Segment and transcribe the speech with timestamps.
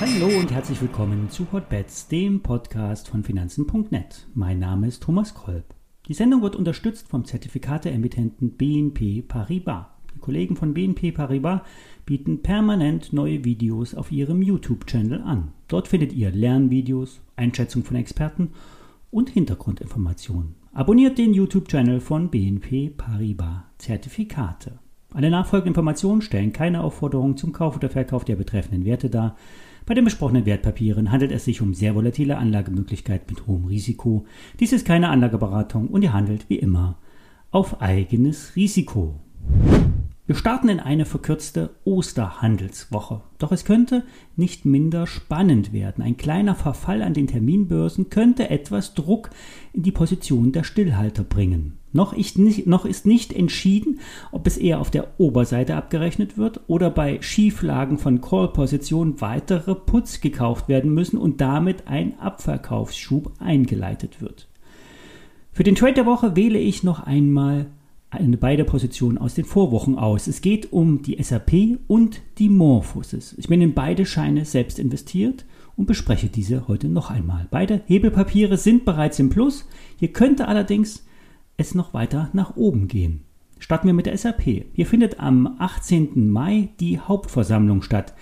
[0.00, 4.26] Hallo und herzlich willkommen zu Hotbets, dem Podcast von Finanzen.net.
[4.34, 5.64] Mein Name ist Thomas Kolb.
[6.08, 9.86] Die Sendung wird unterstützt vom Zertifikateemittenten BNP Paribas.
[10.14, 11.62] Die Kollegen von BNP Paribas
[12.04, 15.52] bieten permanent neue Videos auf ihrem YouTube-Channel an.
[15.68, 18.50] Dort findet ihr Lernvideos, Einschätzung von Experten
[19.10, 20.59] und Hintergrundinformationen.
[20.72, 24.78] Abonniert den YouTube-Channel von BNP Paribas Zertifikate.
[25.12, 29.36] Alle nachfolgenden Informationen stellen keine Aufforderung zum Kauf oder Verkauf der betreffenden Werte dar.
[29.84, 34.26] Bei den besprochenen Wertpapieren handelt es sich um sehr volatile Anlagemöglichkeiten mit hohem Risiko.
[34.60, 36.98] Dies ist keine Anlageberatung und ihr handelt wie immer
[37.50, 39.18] auf eigenes Risiko.
[40.30, 43.22] Wir starten in eine verkürzte Osterhandelswoche.
[43.38, 44.04] Doch es könnte
[44.36, 46.04] nicht minder spannend werden.
[46.04, 49.30] Ein kleiner Verfall an den Terminbörsen könnte etwas Druck
[49.72, 51.78] in die Position der Stillhalter bringen.
[51.92, 53.98] Noch ist, nicht, noch ist nicht entschieden,
[54.30, 60.20] ob es eher auf der Oberseite abgerechnet wird oder bei Schieflagen von Call-Positionen weitere Putz
[60.20, 64.46] gekauft werden müssen und damit ein Abverkaufsschub eingeleitet wird.
[65.50, 67.66] Für den Trade der Woche wähle ich noch einmal
[68.40, 70.26] beide Positionen aus den Vorwochen aus.
[70.26, 73.34] Es geht um die SAP und die Morphosis.
[73.38, 75.44] Ich bin in beide Scheine selbst investiert
[75.76, 77.46] und bespreche diese heute noch einmal.
[77.50, 79.66] Beide Hebelpapiere sind bereits im Plus.
[79.96, 81.06] Hier könnte allerdings
[81.56, 83.22] es noch weiter nach oben gehen.
[83.58, 84.42] Starten wir mit der SAP.
[84.72, 86.30] Hier findet am 18.
[86.30, 88.14] Mai die Hauptversammlung statt.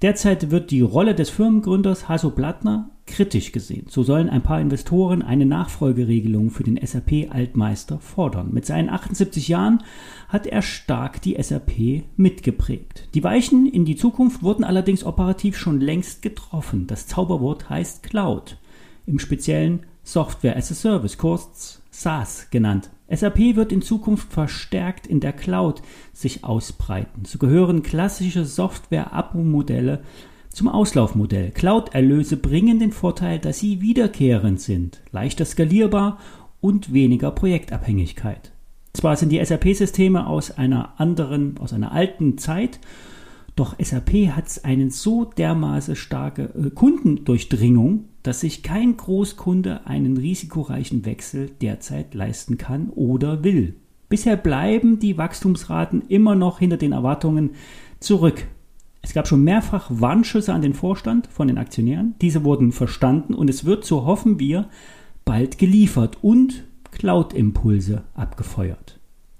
[0.00, 3.86] Derzeit wird die Rolle des Firmengründers Hasso Plattner kritisch gesehen.
[3.88, 8.50] So sollen ein paar Investoren eine Nachfolgeregelung für den SAP-Altmeister fordern.
[8.52, 9.82] Mit seinen 78 Jahren
[10.28, 13.08] hat er stark die SAP mitgeprägt.
[13.14, 16.86] Die Weichen in die Zukunft wurden allerdings operativ schon längst getroffen.
[16.86, 18.56] Das Zauberwort heißt Cloud.
[19.06, 22.90] Im speziellen Software as a Service, kurz SaaS genannt.
[23.10, 27.24] SAP wird in Zukunft verstärkt in der Cloud sich ausbreiten.
[27.24, 30.02] So gehören klassische Software-Abo-Modelle
[30.50, 31.50] zum Auslaufmodell.
[31.52, 36.18] Cloud-Erlöse bringen den Vorteil, dass sie wiederkehrend sind, leichter skalierbar
[36.60, 38.52] und weniger Projektabhängigkeit.
[38.92, 42.80] Zwar sind die SAP-Systeme aus einer anderen, aus einer alten Zeit,
[43.54, 51.06] doch SAP hat eine so dermaßen starke äh, Kundendurchdringung, dass sich kein Großkunde einen risikoreichen
[51.06, 53.76] Wechsel derzeit leisten kann oder will.
[54.10, 57.52] Bisher bleiben die Wachstumsraten immer noch hinter den Erwartungen
[58.00, 58.46] zurück.
[59.00, 62.16] Es gab schon mehrfach Warnschüsse an den Vorstand von den Aktionären.
[62.20, 64.68] Diese wurden verstanden und es wird, so hoffen wir,
[65.24, 68.87] bald geliefert und Cloud-Impulse abgefeuert.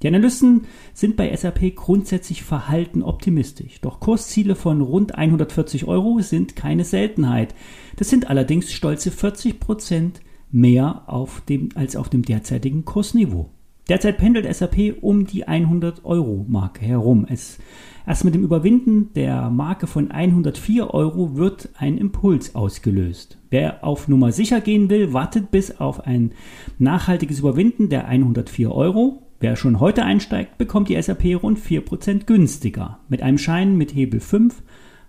[0.00, 6.54] Die Analysten sind bei SAP grundsätzlich verhalten optimistisch, doch Kursziele von rund 140 Euro sind
[6.54, 7.52] keine Seltenheit.
[7.96, 10.20] Das sind allerdings stolze 40 Prozent
[10.52, 13.50] mehr auf dem, als auf dem derzeitigen Kursniveau.
[13.88, 17.26] Derzeit pendelt SAP um die 100 Euro Marke herum.
[17.28, 17.58] Es,
[18.06, 23.38] erst mit dem Überwinden der Marke von 104 Euro wird ein Impuls ausgelöst.
[23.50, 26.32] Wer auf Nummer sicher gehen will, wartet bis auf ein
[26.78, 32.98] nachhaltiges Überwinden der 104 Euro Wer schon heute einsteigt, bekommt die SAP rund 4% günstiger.
[33.08, 34.62] Mit einem Schein mit Hebel 5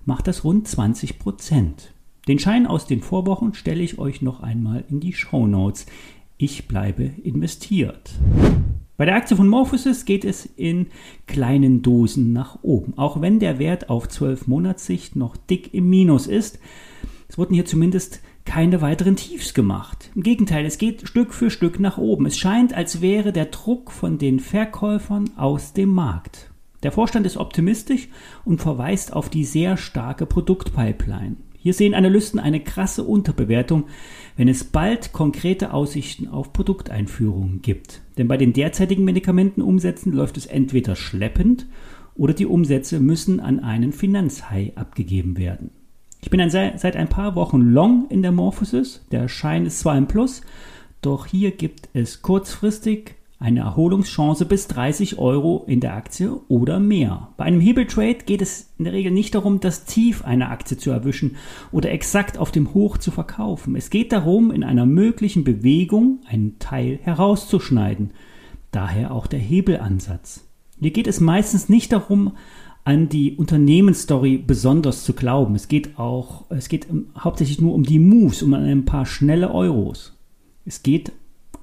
[0.05, 1.71] macht das rund 20%.
[2.27, 5.87] Den Schein aus den Vorwochen stelle ich euch noch einmal in die Show Notes.
[6.37, 8.11] Ich bleibe investiert.
[8.97, 10.87] Bei der Aktie von Morphosis geht es in
[11.25, 12.95] kleinen Dosen nach oben.
[12.99, 16.59] Auch wenn der Wert auf 12 Monatssicht noch dick im Minus ist,
[17.29, 20.09] es wurden hier zumindest keine weiteren Tiefs gemacht.
[20.15, 22.25] Im Gegenteil, es geht Stück für Stück nach oben.
[22.25, 26.49] Es scheint, als wäre der Druck von den Verkäufern aus dem Markt.
[26.81, 28.07] Der Vorstand ist optimistisch
[28.45, 31.35] und verweist auf die sehr starke Produktpipeline.
[31.59, 33.83] Hier sehen Analysten eine krasse Unterbewertung,
[34.35, 38.01] wenn es bald konkrete Aussichten auf Produkteinführungen gibt.
[38.17, 41.67] Denn bei den derzeitigen Medikamentenumsätzen läuft es entweder schleppend
[42.15, 45.69] oder die Umsätze müssen an einen Finanzhai abgegeben werden.
[46.21, 49.05] Ich bin ein, seit ein paar Wochen long in der Morphosis.
[49.11, 50.41] Der Schein ist zwar im Plus,
[51.01, 57.29] doch hier gibt es kurzfristig eine Erholungschance bis 30 Euro in der Aktie oder mehr.
[57.37, 60.91] Bei einem Hebeltrade geht es in der Regel nicht darum, das Tief einer Aktie zu
[60.91, 61.37] erwischen
[61.71, 63.77] oder exakt auf dem Hoch zu verkaufen.
[63.77, 68.11] Es geht darum, in einer möglichen Bewegung einen Teil herauszuschneiden.
[68.71, 70.45] Daher auch der Hebelansatz.
[70.81, 72.33] Hier geht es meistens nicht darum,
[72.89, 75.53] an die Unternehmensstory besonders zu glauben.
[75.53, 80.17] Es geht auch, es geht hauptsächlich nur um die Moves, um ein paar schnelle Euros.
[80.65, 81.11] Es geht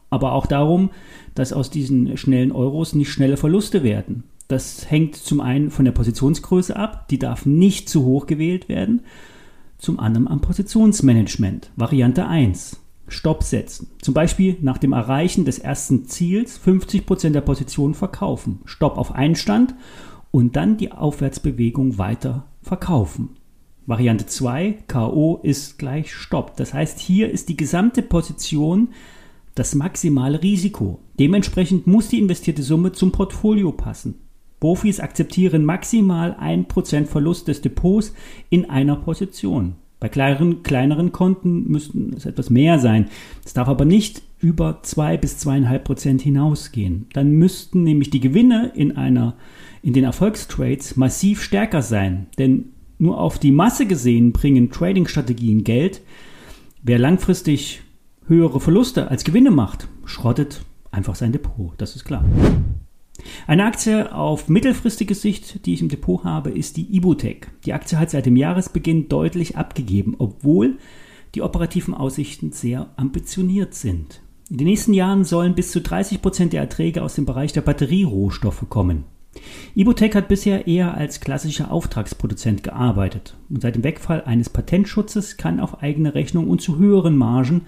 [0.09, 0.91] aber auch darum,
[1.35, 4.23] dass aus diesen schnellen Euros nicht schnelle Verluste werden.
[4.47, 9.01] Das hängt zum einen von der Positionsgröße ab, die darf nicht zu hoch gewählt werden,
[9.79, 11.73] zum anderen am Positionsmanagement.
[11.75, 12.81] Variante 1.
[13.09, 13.89] Stopp setzen.
[14.01, 18.61] Zum Beispiel nach dem Erreichen des ersten Ziels 50% der Positionen verkaufen.
[18.65, 19.75] Stopp auf Einstand
[20.37, 23.31] und dann die Aufwärtsbewegung weiter verkaufen.
[23.87, 26.59] Variante 2, KO ist gleich Stopp.
[26.59, 28.89] Das heißt, hier ist die gesamte Position
[29.55, 31.01] das maximale Risiko.
[31.19, 34.17] Dementsprechend muss die investierte Summe zum Portfolio passen.
[34.61, 38.13] Profis akzeptieren maximal 1% Verlust des Depots
[38.51, 39.77] in einer Position.
[40.01, 43.09] Bei kleineren, kleineren Konten müssten es etwas mehr sein.
[43.43, 47.07] Es darf aber nicht über 2 bis 2,5 Prozent hinausgehen.
[47.13, 49.35] Dann müssten nämlich die Gewinne in, einer,
[49.83, 52.29] in den Erfolgstrades massiv stärker sein.
[52.39, 52.67] Denn
[52.99, 56.01] nur auf die Masse gesehen bringen Trading-Strategien Geld.
[56.81, 57.83] Wer langfristig
[58.29, 61.73] höhere Verluste als Gewinne macht, schrottet einfach sein Depot.
[61.79, 62.25] Das ist klar.
[63.49, 67.49] Eine Aktie auf mittelfristige Sicht, die ich im Depot habe, ist die Ibutec.
[67.65, 70.79] Die Aktie hat seit dem Jahresbeginn deutlich abgegeben, obwohl
[71.35, 74.21] die operativen Aussichten sehr ambitioniert sind.
[74.49, 77.63] In den nächsten Jahren sollen bis zu 30 Prozent der Erträge aus dem Bereich der
[77.63, 79.03] Batterierohstoffe kommen.
[79.75, 85.59] Ibutec hat bisher eher als klassischer Auftragsproduzent gearbeitet und seit dem Wegfall eines Patentschutzes kann
[85.59, 87.63] auf eigene Rechnung und zu höheren Margen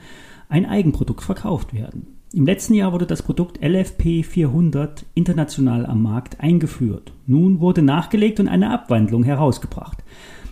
[0.48, 2.06] ein Eigenprodukt verkauft werden.
[2.32, 7.12] Im letzten Jahr wurde das Produkt LFP 400 international am Markt eingeführt.
[7.26, 9.98] Nun wurde nachgelegt und eine Abwandlung herausgebracht.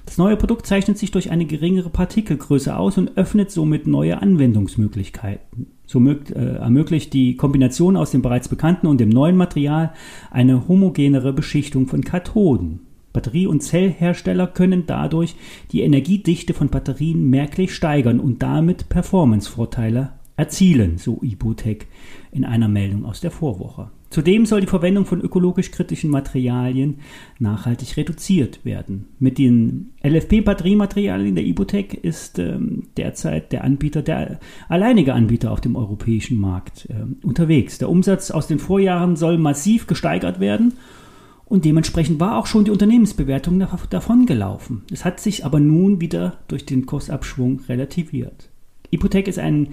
[0.06, 5.66] Das neue Produkt zeichnet sich durch eine geringere Partikelgröße aus und öffnet somit neue Anwendungsmöglichkeiten.
[5.84, 9.92] So äh, ermöglicht die Kombination aus dem bereits bekannten und dem neuen Material
[10.30, 12.80] eine homogenere Beschichtung von Kathoden.
[13.12, 15.34] Batterie- und Zellhersteller können dadurch
[15.72, 21.86] die Energiedichte von Batterien merklich steigern und damit Performancevorteile erzielen, so Ibutec
[22.30, 23.90] in einer Meldung aus der Vorwoche.
[24.10, 27.00] Zudem soll die Verwendung von ökologisch kritischen Materialien
[27.38, 29.08] nachhaltig reduziert werden.
[29.18, 34.38] Mit den LFP-Batteriematerialien der Ibutec ist ähm, derzeit der Anbieter, der
[34.68, 37.78] alleinige Anbieter auf dem europäischen Markt äh, unterwegs.
[37.78, 40.74] Der Umsatz aus den Vorjahren soll massiv gesteigert werden
[41.44, 44.82] und dementsprechend war auch schon die Unternehmensbewertung davon gelaufen.
[44.92, 48.50] Es hat sich aber nun wieder durch den Kursabschwung relativiert.
[48.90, 49.68] Ibutec ist ein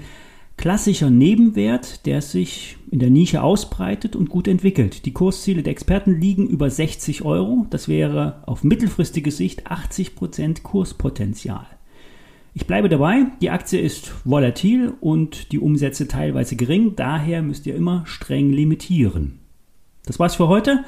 [0.63, 5.05] klassischer Nebenwert, der sich in der Nische ausbreitet und gut entwickelt.
[5.05, 7.67] Die Kursziele der Experten liegen über 60 Euro.
[7.69, 11.65] Das wäre auf mittelfristige Sicht 80% Kurspotenzial.
[12.53, 17.75] Ich bleibe dabei, die Aktie ist volatil und die Umsätze teilweise gering, daher müsst ihr
[17.75, 19.39] immer streng limitieren.
[20.05, 20.85] Das war's für heute.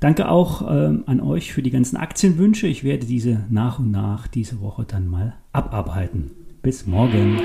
[0.00, 2.66] Danke auch äh, an euch für die ganzen Aktienwünsche.
[2.66, 6.32] Ich werde diese nach und nach diese Woche dann mal abarbeiten.
[6.60, 7.38] Bis morgen.